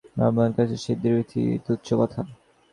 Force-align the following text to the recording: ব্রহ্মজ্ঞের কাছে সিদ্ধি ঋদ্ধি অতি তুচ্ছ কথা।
ব্রহ্মজ্ঞের 0.15 0.53
কাছে 0.57 0.75
সিদ্ধি 0.85 1.09
ঋদ্ধি 1.11 1.41
অতি 1.47 1.63
তুচ্ছ 1.65 1.87
কথা। 2.01 2.21